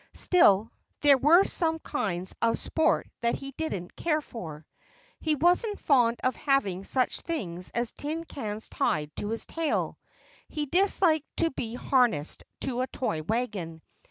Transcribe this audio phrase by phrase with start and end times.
[0.15, 0.71] Still,
[1.01, 4.65] there were some kinds of sport that he didn't care for.
[5.19, 9.99] He wasn't fond of having such things as tin cans tied to his tail.
[10.47, 13.83] He disliked to be harnessed to a toy wagon.